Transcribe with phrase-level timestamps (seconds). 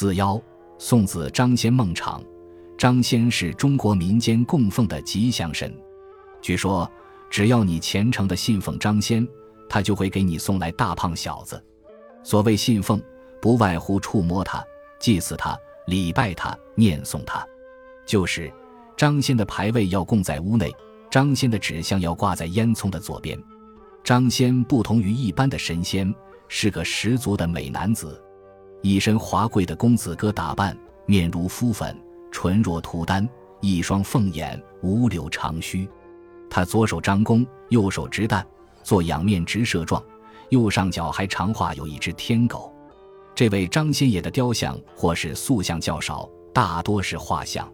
[0.00, 0.40] 四幺，
[0.78, 2.18] 宋子张仙孟昶。
[2.78, 5.70] 张仙是中国民间供奉的吉祥神，
[6.40, 6.90] 据说
[7.28, 9.28] 只要你虔诚的信奉张仙，
[9.68, 11.62] 他就会给你送来大胖小子。
[12.22, 12.98] 所谓信奉，
[13.42, 14.64] 不外乎触摸他、
[14.98, 15.54] 祭祀他、
[15.86, 17.46] 礼拜他、念诵他，
[18.06, 18.50] 就是
[18.96, 20.74] 张仙的牌位要供在屋内，
[21.10, 23.38] 张仙的纸像要挂在烟囱的左边。
[24.02, 26.10] 张仙不同于一般的神仙，
[26.48, 28.18] 是个十足的美男子，
[28.82, 30.76] 一身华贵的公子哥打扮，
[31.06, 31.96] 面如敷粉。
[32.32, 33.28] 唇若涂丹，
[33.60, 35.88] 一双凤眼，五柳长须。
[36.48, 38.46] 他左手张弓，右手执弹，
[38.82, 40.02] 做仰面直射状，
[40.48, 42.72] 右上角还常画有一只天狗。
[43.34, 47.70] 这位张先爷的雕像或是塑像较少，大多是画像。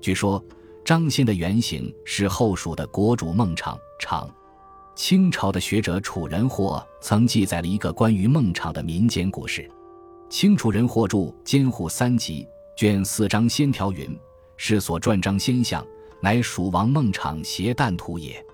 [0.00, 0.42] 据说
[0.84, 3.76] 张先的原型是后蜀的国主孟昶。
[3.98, 4.28] 昶，
[4.94, 9.68] 清朝的学者楚人霍曾记载了一个关于孟昶的民间故事。
[10.28, 12.44] 清楚人获著《监护三集》。
[12.76, 14.06] 卷四章仙条云
[14.58, 15.86] ：“是所传张仙像，
[16.20, 18.44] 乃蜀王孟昶携旦图也。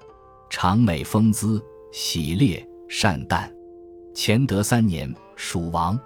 [0.49, 3.51] 长美风姿，喜烈善旦。
[4.15, 5.99] 乾德三年，蜀王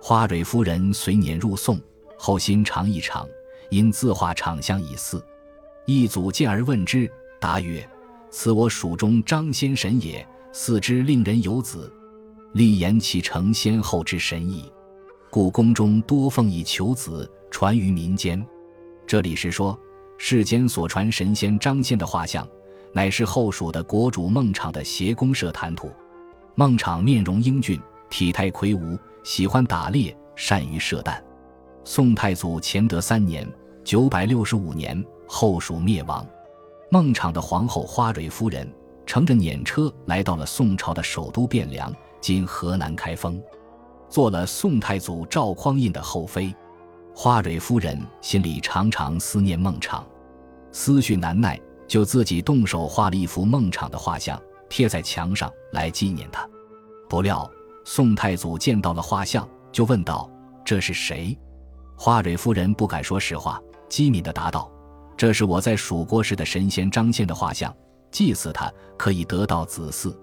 [0.00, 1.78] 花蕊夫人随年入宋，
[2.16, 3.28] 后心尝一场，
[3.68, 5.22] 因自画场相以祀。
[5.84, 7.86] 一祖见而问之，答曰
[8.30, 11.92] ：‘此我蜀中张仙神也，祀之令人有子。’
[12.54, 14.64] 立言其成先后之神矣。
[15.30, 18.46] 故宫中多奉以求子。”传于民间，
[19.08, 19.76] 这里是说
[20.18, 22.46] 世间所传神仙张仙的画像，
[22.92, 25.90] 乃是后蜀的国主孟昶的邪公社谈图。
[26.54, 31.22] 孟昶面容英俊，体态魁梧，喜欢打猎，善于射弹。
[31.82, 33.44] 宋太祖乾德三年
[33.82, 36.24] （九百六十五年），后蜀灭亡。
[36.88, 38.72] 孟昶的皇后花蕊夫人
[39.04, 41.92] 乘着辇车来到了宋朝的首都汴梁
[42.22, 43.42] （今河南开封），
[44.10, 46.54] 做了宋太祖赵匡胤的后妃。
[47.14, 50.04] 花蕊夫人心里常常思念孟昶，
[50.72, 56.48] 思绪难耐，就自己动手画了一幅孟昶的画像，贴在墙上来纪念他。
[57.08, 57.48] 不料
[57.84, 60.30] 宋太祖见到了画像，就问道
[60.64, 61.36] ：“这是谁？”
[61.96, 64.70] 花蕊夫人不敢说实话，机敏地答道
[65.16, 67.74] ：“这是我在蜀国时的神仙张仙的画像，
[68.10, 70.16] 祭祀他可以得到子嗣，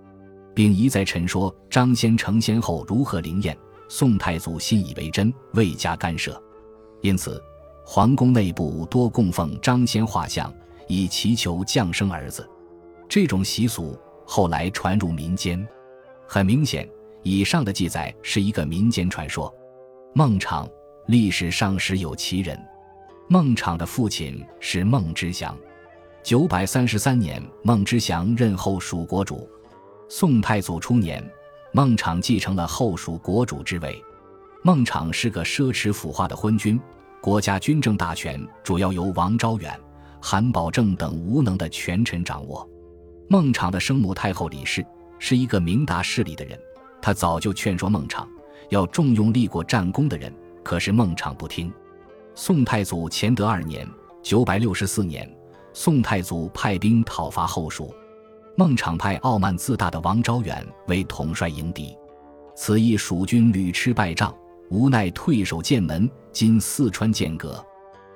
[0.55, 3.55] 并一再陈说张仙成仙后如何灵验。”
[3.89, 6.41] 宋太祖信以为真，未加干涉。
[7.01, 7.41] 因此，
[7.85, 10.53] 皇宫内部多供奉张仙画像，
[10.87, 12.47] 以祈求降生儿子。
[13.07, 15.65] 这种习俗后来传入民间。
[16.27, 16.89] 很明显，
[17.23, 19.53] 以上的记载是一个民间传说。
[20.13, 20.69] 孟昶
[21.07, 22.59] 历史上实有其人。
[23.29, 25.57] 孟昶的父亲是孟知祥。
[26.23, 29.49] 九百三十三年，孟知祥任后蜀国主。
[30.09, 31.23] 宋太祖初年，
[31.77, 34.03] 孟昶继承了后蜀国主之位。
[34.63, 36.81] 孟昶是个奢侈腐化的昏君，
[37.21, 39.79] 国家军政大权主要由王昭远、
[40.19, 42.67] 韩保正等无能的权臣掌握。
[43.29, 44.83] 孟昶的生母太后李氏
[45.19, 46.59] 是一个明达事理的人，
[46.99, 48.27] 她早就劝说孟昶
[48.71, 50.33] 要重用立过战功的人，
[50.63, 51.71] 可是孟昶不听。
[52.33, 53.87] 宋太祖乾德二年
[54.23, 55.31] （九百六十四年），
[55.73, 57.93] 宋太祖派兵讨伐后蜀，
[58.59, 61.95] 孟昶派傲慢自大的王昭远为统帅迎敌，
[62.55, 64.35] 此役蜀军屡吃败仗。
[64.71, 67.63] 无奈退守剑门，今四川剑阁，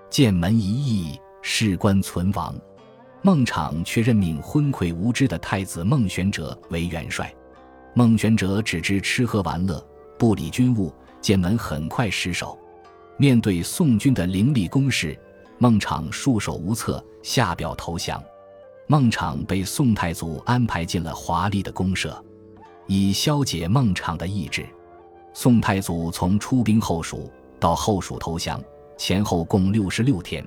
[0.09, 2.55] 剑门一役，士官存亡。
[3.21, 7.31] 孟昶却任命昏聩无知的太子孟玄哲为元帅。
[7.93, 9.79] 孟玄哲只知吃喝玩乐，
[10.17, 10.91] 不理军务，
[11.21, 12.57] 剑门很快失守。
[13.15, 15.15] 面对宋军的凌厉攻势，
[15.59, 18.21] 孟昶束手无策，下表投降。
[18.87, 22.21] 孟昶被宋太祖安排进了华丽的公社，
[22.87, 24.65] 以消解孟昶的意志。
[25.33, 28.61] 宋太祖从出兵后蜀到后蜀投降，
[28.97, 30.45] 前后共六十六天。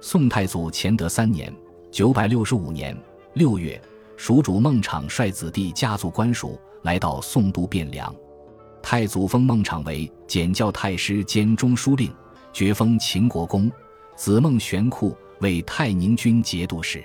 [0.00, 1.52] 宋太祖乾德三年
[1.90, 2.96] （九百六十五年）
[3.34, 3.80] 六月，
[4.16, 8.14] 蜀主孟昶率子弟家族官属来到宋都汴梁，
[8.80, 12.12] 太祖封孟昶为检校太师兼中书令，
[12.52, 13.70] 爵封秦国公，
[14.14, 17.02] 子孟玄库为太宁军节度使。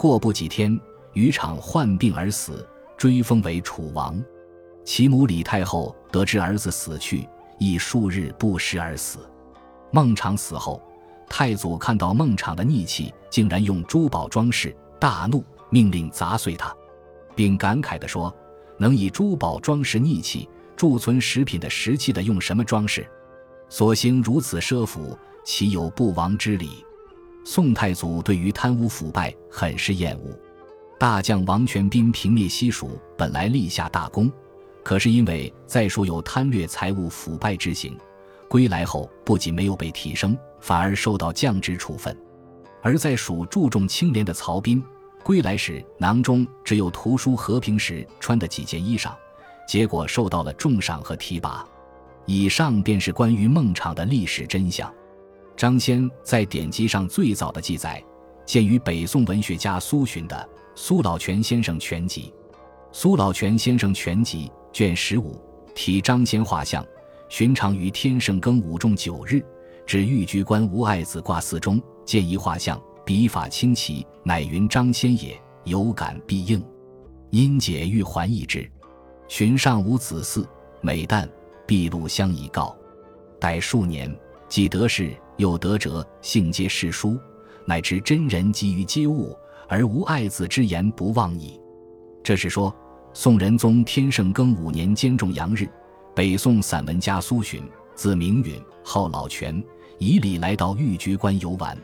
[0.00, 0.80] 过不几天，
[1.12, 2.66] 余昶患病而死，
[2.96, 4.18] 追封为楚王。
[4.82, 9.18] 其母李太后得知儿子死去，亦数日不食而死。
[9.90, 10.80] 孟昶死后，
[11.28, 16.74] 太祖看到孟昶的逆气，竟然用珠宝装饰，大怒，命令砸碎它，
[17.34, 18.34] 并感慨地说
[18.80, 20.48] ：“能以珠宝装饰逆气，
[20.78, 23.06] 贮存食品的食器的，用什么装饰？
[23.68, 25.14] 所行如此奢腐，
[25.44, 26.82] 岂有不亡之理？”
[27.44, 30.38] 宋太祖对于贪污腐败很是厌恶。
[30.98, 34.30] 大将王全斌平灭西蜀，本来立下大功。
[34.82, 37.96] 可是因为在蜀有贪掠财物、腐败之行，
[38.48, 42.16] 归来后不仅没有被提升，反而受到降职处分。
[42.82, 44.82] 而在蜀注重清廉的曹彬
[45.22, 49.12] 归来时，囊中只有图书和平时穿的几件衣裳，
[49.68, 51.66] 结果受到了重赏和提拔。
[52.26, 54.92] 以上便是关于孟昶的历史真相。
[55.60, 58.02] 张先在典籍上最早的记载，
[58.46, 60.34] 见于北宋文学家苏洵的
[60.74, 62.32] 《苏老泉先生全集》。
[62.92, 65.38] 《苏老泉先生全集》卷十五，
[65.74, 66.82] 题张先画像。
[67.28, 69.44] 寻常于天圣庚午中九日，
[69.84, 75.38] 至玉居官吴爱子挂寺中，见一画像，笔法清奇，乃云张先也。
[75.64, 76.64] 有感必应，
[77.28, 78.66] 因解欲还一之。
[79.28, 80.42] 寻上无子嗣，
[80.80, 81.28] 每旦
[81.66, 82.74] 必录相以告。
[83.38, 84.10] 待数年，
[84.48, 87.18] 即得势，有德者，性皆世书，
[87.64, 89.34] 乃知真人基于皆物，
[89.68, 91.58] 而无爱子之言不忘矣。
[92.22, 92.74] 这是说，
[93.14, 95.66] 宋仁宗天圣庚午年兼重阳日。
[96.14, 97.62] 北宋散文家苏洵，
[97.94, 99.64] 字明允，号老泉，
[99.96, 101.74] 以礼来到玉局关游玩，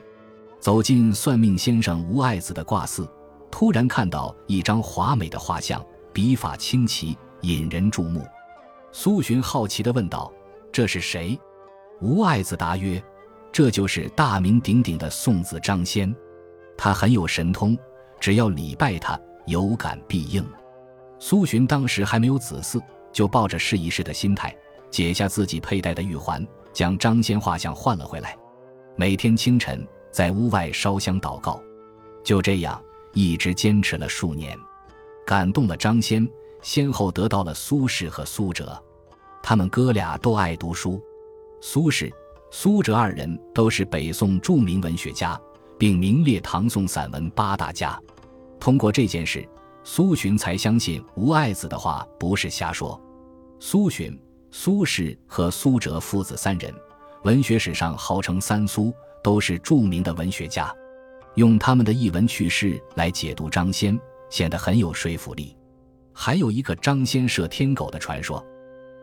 [0.61, 3.09] 走进算命先生吴爱子的卦寺，
[3.51, 5.83] 突然看到一张华美的画像，
[6.13, 8.23] 笔法清奇，引人注目。
[8.93, 10.31] 苏洵好奇地问道
[10.71, 11.41] ：“这是谁？”
[12.03, 13.03] 吴爱子答曰
[13.57, 16.15] ：“这就是大名鼎鼎的宋子张先，
[16.77, 17.75] 他很有神通，
[18.21, 20.47] 只要礼拜他，有感必应。”
[21.19, 22.79] 苏洵当时还没有子嗣。
[23.15, 24.55] 就抱着试一试的心态，
[24.91, 28.37] 解下自己佩戴的玉环，将张先画像换了回来。
[28.95, 31.59] 每天清晨在屋外烧香祷告，
[32.23, 32.79] 就这样
[33.15, 34.55] 一直坚持了数年，
[35.25, 36.29] 感动了张先，
[36.61, 38.79] 先后得到了苏轼和苏辙。
[39.43, 41.01] 他们哥俩都爱读书，
[41.63, 42.13] 苏轼、
[42.59, 45.39] 苏辙二人都是北宋著名文学家，
[45.79, 48.01] 并名列唐宋散文八大家。
[48.59, 49.47] 通过这件事，
[49.85, 52.99] 苏洵才相信吴爱子的话不是瞎说。
[53.61, 54.19] 苏洵、
[54.51, 56.73] 苏轼和苏辙父子三人，
[57.25, 58.91] 文学史上号称“三苏”，
[59.23, 60.75] 都是著名的文学家。
[61.35, 64.01] 用他们的一文趣事来解读张先，
[64.31, 65.55] 显得很有说服力。
[66.11, 68.43] 还有一个张先射天狗的传说。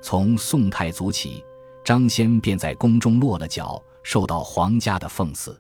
[0.02, 1.42] 从宋太祖起，
[1.84, 5.60] 张先便在宫中落了脚，受到皇家的奉祀。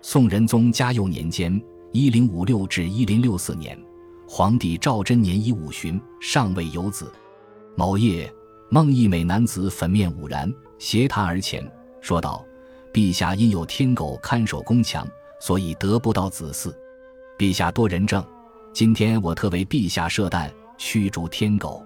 [0.00, 1.60] 宋仁宗嘉佑年间
[1.92, 3.76] （一零五六至一零六四年），
[4.28, 7.12] 皇帝赵祯年已五旬，尚未有子。
[7.74, 8.32] 某夜，
[8.70, 11.68] 梦一美男子粉面兀然，携他而前，
[12.00, 12.44] 说道
[12.94, 15.06] ：“陛下因有天狗看守宫墙，
[15.40, 16.72] 所以得不到子嗣。
[17.36, 18.24] 陛下多仁政，
[18.72, 20.48] 今天我特为陛下设诞，
[20.78, 21.84] 驱逐天狗。”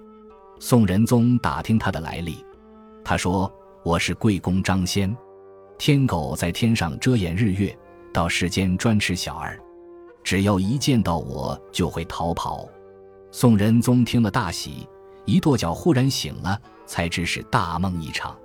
[0.60, 2.44] 宋仁宗打听他的来历，
[3.02, 3.50] 他说
[3.82, 5.16] ：“我是贵公张先，
[5.78, 7.74] 天狗在天上遮掩日月，
[8.12, 9.58] 到世间专吃小儿，
[10.22, 12.68] 只要一见到我就会逃跑。”
[13.32, 14.86] 宋仁宗听了大喜。
[15.24, 18.36] 一跺脚，忽然醒了，才知是大梦一场。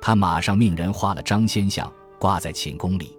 [0.00, 3.18] 他马上命人画了张先像，挂在寝宫里。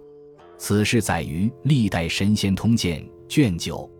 [0.56, 3.90] 此事载于《历代神仙通鉴》卷九。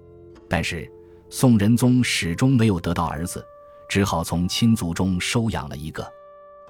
[0.49, 0.91] 但是
[1.29, 3.45] 宋仁宗始终没有得到儿子，
[3.87, 6.07] 只好从亲族中收养了一个。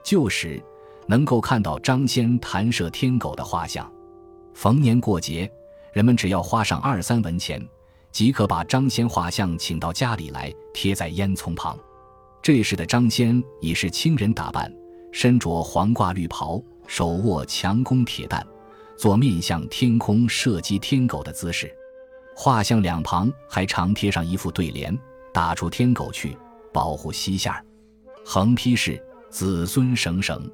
[0.03, 0.63] 旧时
[1.11, 3.91] 能够看到张骞弹射天狗的画像。
[4.55, 5.51] 逢年过节，
[5.93, 7.61] 人们只要花上二三文钱，
[8.13, 11.77] 即可把张骞画像请到家里来，贴在烟囱旁。
[12.41, 14.73] 这时的张骞已是清人打扮，
[15.11, 18.47] 身着黄褂绿袍，手握强弓铁弹，
[18.97, 21.75] 做面向天空射击天狗的姿势。
[22.37, 24.97] 画像两旁还常贴上一副对联
[25.35, 26.39] ：“打出天狗去，
[26.73, 27.61] 保护西夏。”
[28.25, 30.49] 横批是“子孙省省”。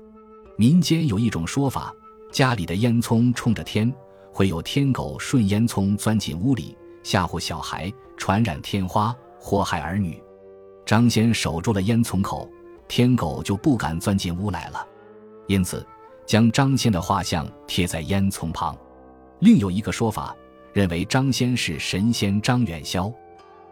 [0.59, 1.95] 民间有一种说法，
[2.33, 3.93] 家里的烟囱冲着天，
[4.33, 10.19] 会有天狗顺烟囱钻进屋里，吓唬小孩，传染天花，祸害儿女。
[10.87, 12.49] 张先守住了烟囱口，
[12.89, 14.87] 天狗就不敢钻进屋来了。
[15.47, 15.87] 因此，
[16.25, 18.75] 将张先的画像贴在烟囱旁。
[19.41, 20.35] 另有一个说法，
[20.73, 23.13] 认为张先是神仙张远霄。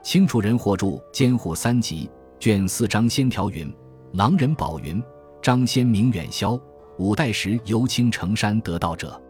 [0.02, 2.06] 清楚人霍著《监护三集》
[2.38, 3.74] 卷四张仙条云
[4.12, 5.02] ：“狼人宝云，
[5.40, 6.60] 张先名远霄，
[6.98, 9.20] 五代时游青城山得道者。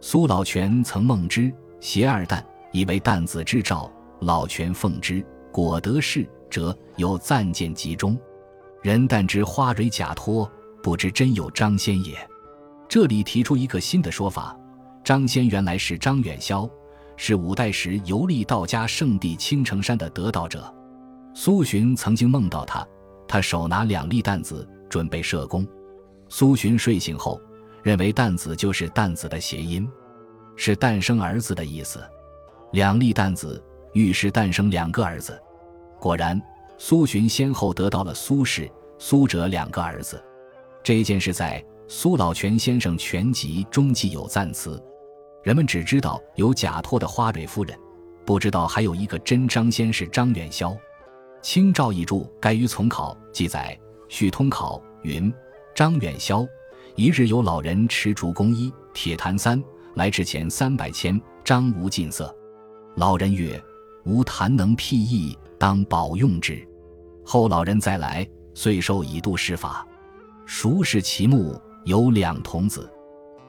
[0.00, 2.42] 苏老泉曾梦之，携二旦，
[2.72, 3.90] 以为旦子之兆。
[4.20, 8.16] 老泉奉之，果得势。”者有暂见集中，
[8.80, 10.48] 人但知花蕊假托，
[10.84, 12.16] 不知真有张仙也。
[12.88, 14.56] 这里提出一个新的说法：
[15.02, 16.70] 张仙原来是张远霄，
[17.16, 20.72] 是五代时游历道家圣地青城山的得道者。
[21.34, 22.86] 苏洵曾经梦到他，
[23.26, 25.66] 他手拿两粒弹子准备射弓。
[26.28, 27.40] 苏洵睡醒后，
[27.82, 29.88] 认为弹子就是担子的谐音，
[30.56, 32.02] 是诞生儿子的意思。
[32.72, 33.62] 两粒弹子
[33.92, 35.40] 预示诞生两个儿子。
[36.00, 36.40] 果然，
[36.76, 40.22] 苏洵先后得到了苏轼、苏辙两个儿子。
[40.82, 44.82] 这件事在《苏老泉先生全集中记有赞词，
[45.42, 47.78] 人们只知道有假托的花蕊夫人，
[48.26, 50.76] 不知道还有一个真张先是张远霄。
[51.40, 53.78] 清照一注《该于从考》记载，
[54.08, 55.32] 续通考云：
[55.74, 56.48] 张远霄
[56.94, 59.60] 一日有老人持竹弓一铁坛三
[59.94, 62.32] 来至前三百千，张无尽色。
[62.94, 63.60] 老人曰
[64.06, 66.64] ：“吾坛能辟易，当保用之。”
[67.26, 69.84] 后老人再来，遂授以度施法。
[70.46, 71.60] 孰是其目？
[71.84, 72.88] 有两童子。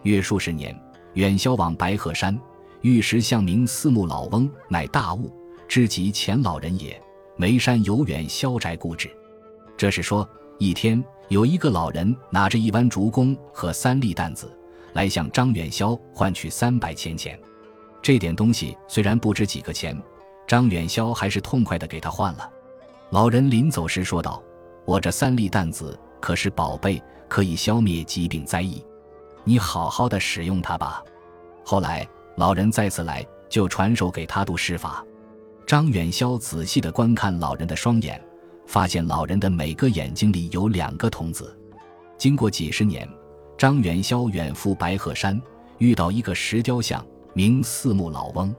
[0.01, 0.75] 约数十年，
[1.13, 2.36] 远销往白鹤山，
[2.82, 5.32] 遇时向明四目老翁，乃大悟，
[5.67, 7.00] 知即前老人也。
[7.38, 9.15] 眉山有远消宅故址。
[9.77, 10.27] 这是说，
[10.58, 14.50] 一天有一个老人拿着一弯竹弓和三粒担子，
[14.94, 17.38] 来向张远霄换取三百钱钱。
[18.02, 20.00] 这点东西虽然不值几个钱，
[20.48, 22.50] 张远霄还是痛快的给他换了。
[23.10, 24.42] 老人临走时说道
[24.86, 28.84] ：“我这三粒担子可是宝贝，可以消灭疾病灾疫，
[29.44, 31.04] 你好好的使用它吧。”
[31.66, 32.08] 后来
[32.38, 35.04] 老人再次来，就传授给他度施法。
[35.68, 38.24] 张远霄仔细的观看老人的双眼，
[38.65, 41.57] 发现老人的每个眼睛里有两个童子。
[42.17, 43.07] 经过几十年，
[43.57, 45.41] 张远霄远赴白鹤山，
[45.77, 48.53] 遇到一个石雕像，名四目老翁。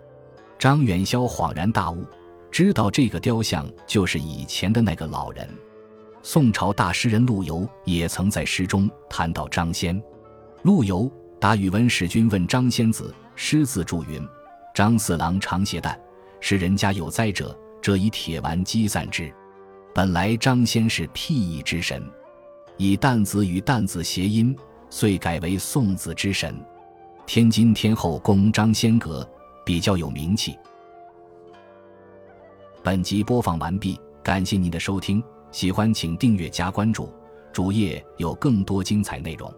[0.58, 2.04] 张远霄恍然大悟。
[2.50, 5.46] 知道这个雕像就是以前的那个老人。
[6.22, 10.02] 宋朝大诗人陆游也曾在诗中谈到张先。
[10.62, 14.26] 陆游答宇文使君问张先子，诗字注云
[14.74, 15.98] ：“张四郎常携担，
[16.40, 19.30] 是人家有灾者，这以铁丸积散之。”
[19.96, 22.06] 本来张先是辟易之神，
[22.76, 24.54] 以旦子与旦子谐音，
[24.90, 26.54] 遂改为送子之神。
[27.24, 29.26] 天津天后宫张仙阁
[29.64, 30.54] 比较有名气。
[32.82, 37.10] 本集播放完毕，感谢您的收听，喜欢请订阅加关注，
[37.50, 39.50] 主页有更多精彩内容。